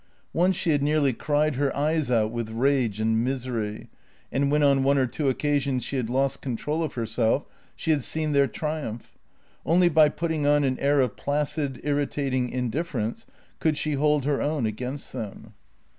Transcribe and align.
Once 0.33 0.55
she 0.55 0.71
had 0.71 0.81
nearly 0.81 1.13
cried 1.13 1.57
her 1.57 1.77
eyes 1.77 2.09
out 2.09 2.31
with 2.31 2.49
rage 2.49 2.99
and 2.99 3.23
misery, 3.23 3.87
and 4.31 4.49
when 4.51 4.63
on 4.63 4.81
one 4.81 4.97
or 4.97 5.05
two 5.05 5.29
occasions 5.29 5.83
she 5.83 5.95
had 5.95 6.09
lost 6.09 6.41
control 6.41 6.81
of 6.81 6.95
herself, 6.95 7.45
she 7.75 7.91
had 7.91 8.01
seen 8.01 8.31
their 8.31 8.47
triumph. 8.47 9.11
Only 9.63 9.89
by 9.89 10.09
putting 10.09 10.47
on 10.47 10.63
an 10.63 10.79
air 10.79 11.01
of 11.01 11.15
placid, 11.17 11.79
irritating 11.83 12.49
indifference 12.49 13.27
could 13.59 13.77
she 13.77 13.93
hold 13.93 14.25
her 14.25 14.41
own 14.41 14.65
against 14.65 15.13
them. 15.13 15.53